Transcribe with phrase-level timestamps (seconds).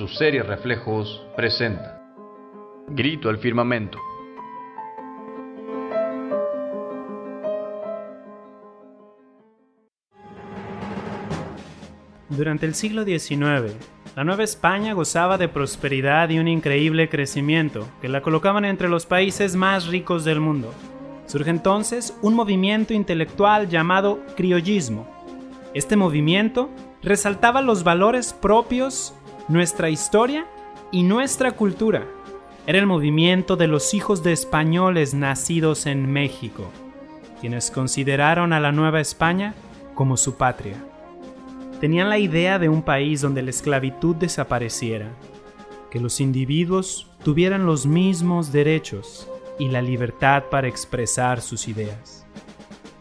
[0.00, 2.00] su serie Reflejos presenta
[2.88, 3.98] Grito al firmamento.
[12.30, 13.76] Durante el siglo XIX,
[14.16, 19.04] la Nueva España gozaba de prosperidad y un increíble crecimiento que la colocaban entre los
[19.04, 20.72] países más ricos del mundo.
[21.26, 25.06] Surge entonces un movimiento intelectual llamado criollismo.
[25.74, 26.70] Este movimiento
[27.02, 29.14] resaltaba los valores propios,
[29.50, 30.46] nuestra historia
[30.90, 32.06] y nuestra cultura.
[32.66, 36.70] Era el movimiento de los hijos de españoles nacidos en México,
[37.40, 39.54] quienes consideraron a la Nueva España
[39.94, 40.76] como su patria
[41.80, 45.08] tenían la idea de un país donde la esclavitud desapareciera,
[45.90, 49.28] que los individuos tuvieran los mismos derechos
[49.58, 52.26] y la libertad para expresar sus ideas.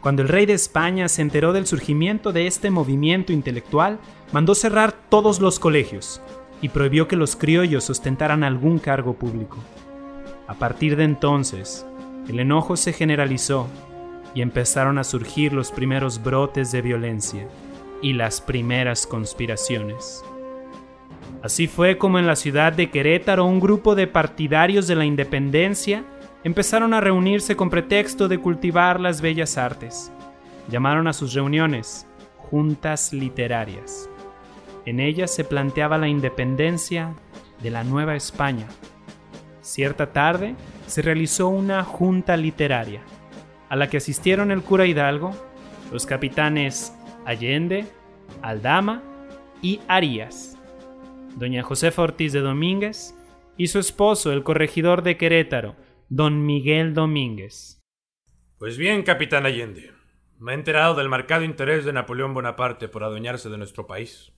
[0.00, 4.00] Cuando el rey de España se enteró del surgimiento de este movimiento intelectual,
[4.32, 6.20] mandó cerrar todos los colegios
[6.64, 9.58] y prohibió que los criollos ostentaran algún cargo público.
[10.46, 11.84] A partir de entonces,
[12.26, 13.68] el enojo se generalizó
[14.34, 17.46] y empezaron a surgir los primeros brotes de violencia
[18.00, 20.24] y las primeras conspiraciones.
[21.42, 26.02] Así fue como en la ciudad de Querétaro un grupo de partidarios de la independencia
[26.44, 30.10] empezaron a reunirse con pretexto de cultivar las bellas artes.
[30.70, 32.06] Llamaron a sus reuniones
[32.38, 34.08] juntas literarias.
[34.86, 37.14] En ellas se planteaba la independencia
[37.62, 38.66] de la Nueva España.
[39.62, 40.54] Cierta tarde
[40.86, 43.02] se realizó una junta literaria,
[43.70, 45.30] a la que asistieron el cura Hidalgo,
[45.90, 47.86] los capitanes Allende,
[48.42, 49.02] Aldama
[49.62, 50.58] y Arias,
[51.36, 53.14] doña Josefa Ortiz de Domínguez
[53.56, 55.76] y su esposo, el corregidor de Querétaro,
[56.10, 57.80] don Miguel Domínguez.
[58.58, 59.92] Pues bien, capitán Allende,
[60.38, 64.32] me he enterado del marcado interés de Napoleón Bonaparte por adueñarse de nuestro país.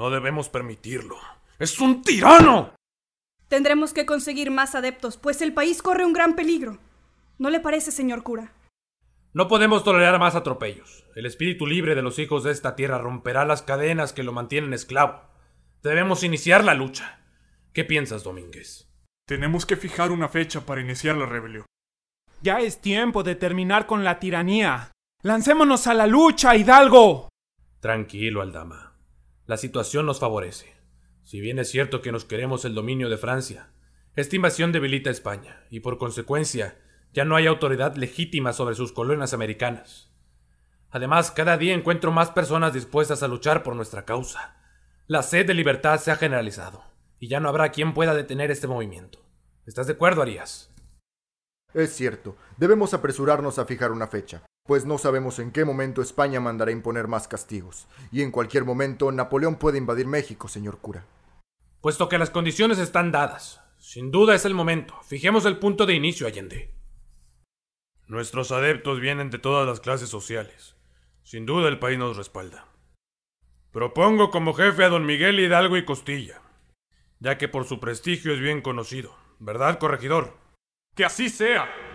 [0.00, 1.18] No debemos permitirlo.
[1.58, 2.72] ¡Es un tirano!
[3.48, 6.78] Tendremos que conseguir más adeptos, pues el país corre un gran peligro.
[7.36, 8.54] ¿No le parece, señor cura?
[9.34, 11.04] No podemos tolerar más atropellos.
[11.16, 14.72] El espíritu libre de los hijos de esta tierra romperá las cadenas que lo mantienen
[14.72, 15.20] esclavo.
[15.82, 17.20] Debemos iniciar la lucha.
[17.74, 18.88] ¿Qué piensas, Domínguez?
[19.26, 21.66] Tenemos que fijar una fecha para iniciar la rebelión.
[22.40, 24.92] Ya es tiempo de terminar con la tiranía.
[25.20, 27.28] Lancémonos a la lucha, Hidalgo.
[27.80, 28.89] Tranquilo, Aldama.
[29.50, 30.76] La situación nos favorece.
[31.24, 33.72] Si bien es cierto que nos queremos el dominio de Francia,
[34.14, 36.78] esta invasión debilita a España y por consecuencia
[37.12, 40.08] ya no hay autoridad legítima sobre sus colonias americanas.
[40.90, 44.56] Además, cada día encuentro más personas dispuestas a luchar por nuestra causa.
[45.08, 46.84] La sed de libertad se ha generalizado,
[47.18, 49.18] y ya no habrá quien pueda detener este movimiento.
[49.66, 50.72] ¿Estás de acuerdo, Arias?
[51.74, 56.38] Es cierto, debemos apresurarnos a fijar una fecha, pues no sabemos en qué momento España
[56.38, 61.04] mandará imponer más castigos, y en cualquier momento Napoleón puede invadir México, señor cura.
[61.80, 64.94] Puesto que las condiciones están dadas, sin duda es el momento.
[65.02, 66.72] Fijemos el punto de inicio, Allende.
[68.06, 70.76] Nuestros adeptos vienen de todas las clases sociales.
[71.24, 72.68] Sin duda el país nos respalda.
[73.72, 76.42] Propongo como jefe a don Miguel Hidalgo y Costilla,
[77.18, 79.16] ya que por su prestigio es bien conocido.
[79.40, 80.36] ¿Verdad, corregidor?
[80.94, 81.89] Que así sea.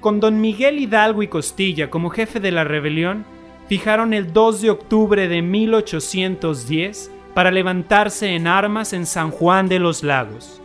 [0.00, 3.26] Con don Miguel Hidalgo y Costilla como jefe de la rebelión,
[3.68, 9.78] fijaron el 2 de octubre de 1810 para levantarse en armas en San Juan de
[9.78, 10.62] los Lagos.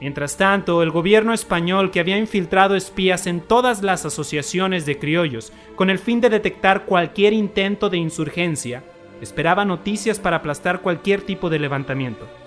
[0.00, 5.52] Mientras tanto, el gobierno español, que había infiltrado espías en todas las asociaciones de criollos
[5.76, 8.82] con el fin de detectar cualquier intento de insurgencia,
[9.20, 12.41] esperaba noticias para aplastar cualquier tipo de levantamiento.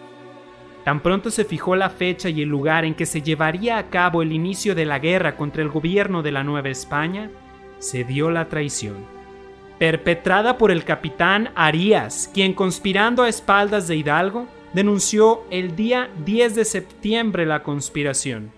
[0.85, 4.21] Tan pronto se fijó la fecha y el lugar en que se llevaría a cabo
[4.21, 7.31] el inicio de la guerra contra el gobierno de la Nueva España,
[7.79, 9.03] se dio la traición.
[9.79, 16.53] Perpetrada por el capitán Arias, quien conspirando a espaldas de Hidalgo, denunció el día 10
[16.53, 18.51] de septiembre la conspiración.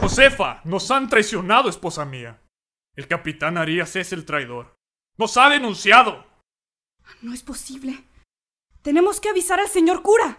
[0.00, 2.40] Josefa, nos han traicionado, esposa mía.
[2.96, 4.74] El capitán Arias es el traidor.
[5.16, 6.26] Nos ha denunciado.
[7.22, 8.09] No es posible.
[8.82, 10.38] Tenemos que avisar al señor cura.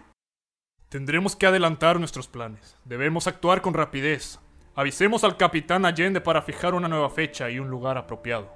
[0.88, 2.76] Tendremos que adelantar nuestros planes.
[2.84, 4.40] Debemos actuar con rapidez.
[4.74, 8.50] Avisemos al capitán Allende para fijar una nueva fecha y un lugar apropiado.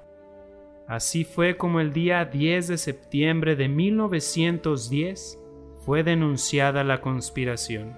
[0.89, 5.39] Así fue como el día 10 de septiembre de 1910
[5.85, 7.95] fue denunciada la conspiración.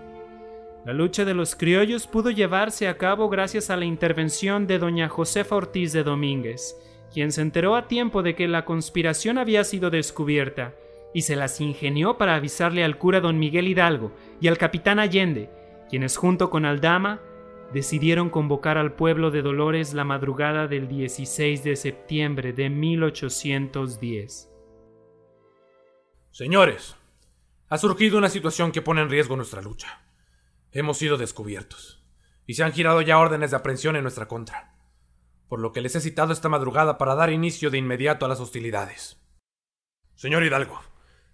[0.85, 5.09] La lucha de los criollos pudo llevarse a cabo gracias a la intervención de doña
[5.09, 6.77] Josefa Ortiz de Domínguez,
[7.11, 10.75] quien se enteró a tiempo de que la conspiración había sido descubierta
[11.13, 15.49] y se las ingenió para avisarle al cura don Miguel Hidalgo y al capitán Allende,
[15.89, 17.19] quienes junto con Aldama
[17.73, 24.49] decidieron convocar al pueblo de Dolores la madrugada del 16 de septiembre de 1810.
[26.31, 26.95] Señores,
[27.71, 30.01] Ha surgido una situación que pone en riesgo nuestra lucha.
[30.71, 32.03] Hemos sido descubiertos
[32.47, 34.75] y se han girado ya órdenes de aprehensión en nuestra contra,
[35.47, 38.39] por lo que les he citado esta madrugada para dar inicio de inmediato a las
[38.39, 39.21] hostilidades.
[40.15, 40.81] Señor Hidalgo,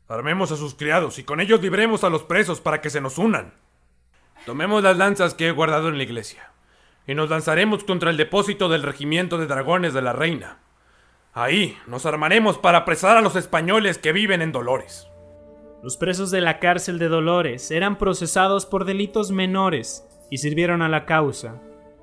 [0.07, 3.17] armemos a sus criados y con ellos libremos a los presos para que se nos
[3.17, 3.53] unan.
[4.45, 6.51] Tomemos las lanzas que he guardado en la iglesia
[7.07, 10.59] y nos lanzaremos contra el depósito del regimiento de dragones de la reina.
[11.33, 15.07] Ahí nos armaremos para apresar a los españoles que viven en Dolores.
[15.83, 20.89] Los presos de la cárcel de Dolores eran procesados por delitos menores y sirvieron a
[20.89, 21.61] la causa.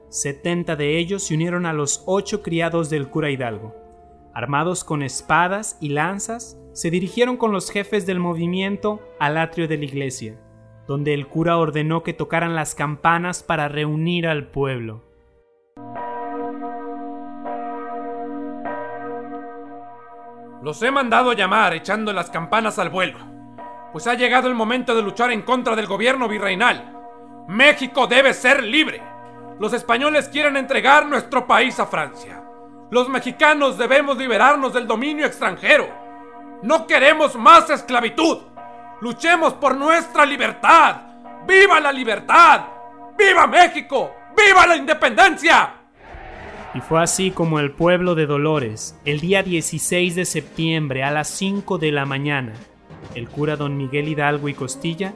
[0.09, 3.75] Setenta de ellos se unieron a los ocho criados del cura Hidalgo.
[4.35, 9.77] Armados con espadas y lanzas, se dirigieron con los jefes del movimiento al atrio de
[9.77, 10.39] la iglesia,
[10.87, 15.03] donde el cura ordenó que tocaran las campanas para reunir al pueblo.
[20.63, 23.19] Los he mandado llamar echando las campanas al vuelo,
[23.93, 26.97] pues ha llegado el momento de luchar en contra del gobierno virreinal.
[27.49, 29.03] México debe ser libre.
[29.59, 32.45] Los españoles quieren entregar nuestro país a Francia.
[32.91, 36.02] Los mexicanos debemos liberarnos del dominio extranjero.
[36.63, 38.39] No queremos más esclavitud.
[39.01, 40.97] Luchemos por nuestra libertad.
[41.45, 42.63] ¡Viva la libertad!
[43.19, 44.13] ¡Viva México!
[44.37, 45.75] ¡Viva la independencia!
[46.73, 51.29] Y fue así como el pueblo de Dolores, el día 16 de septiembre a las
[51.29, 52.53] 5 de la mañana,
[53.17, 55.13] el cura don Miguel Hidalgo y Costilla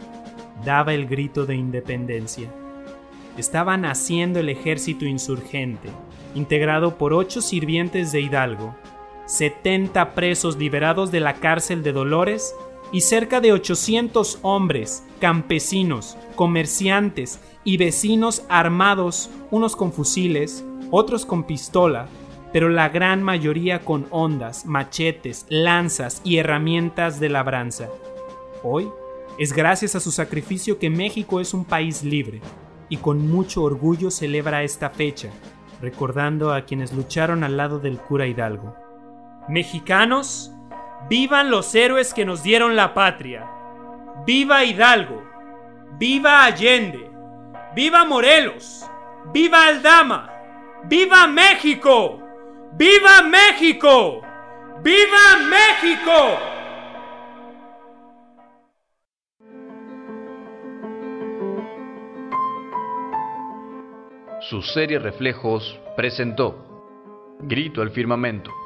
[0.65, 2.51] daba el grito de independencia.
[3.39, 5.91] Estaba naciendo el ejército insurgente,
[6.35, 8.75] integrado por ocho sirvientes de Hidalgo,
[9.26, 12.55] 70 presos liberados de la cárcel de Dolores
[12.93, 21.44] y cerca de 800 hombres, campesinos, comerciantes y vecinos armados, unos con fusiles, otros con
[21.44, 22.06] pistola,
[22.52, 27.88] pero la gran mayoría con ondas, machetes, lanzas y herramientas de labranza.
[28.62, 28.88] Hoy
[29.38, 32.40] es gracias a su sacrificio que México es un país libre
[32.88, 35.31] y con mucho orgullo celebra esta fecha,
[35.82, 38.86] recordando a quienes lucharon al lado del cura Hidalgo.
[39.49, 40.53] Mexicanos,
[41.09, 43.49] vivan los héroes que nos dieron la patria.
[44.27, 45.23] Viva Hidalgo,
[45.99, 47.09] viva Allende,
[47.75, 48.85] viva Morelos,
[49.33, 50.33] viva Aldama,
[50.85, 52.21] viva México,
[52.73, 54.23] viva México,
[54.83, 56.39] viva México.
[64.41, 68.66] Su serie Reflejos presentó Grito al Firmamento